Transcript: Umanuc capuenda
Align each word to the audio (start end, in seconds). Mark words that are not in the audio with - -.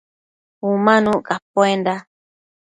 Umanuc 0.69 1.21
capuenda 1.27 1.93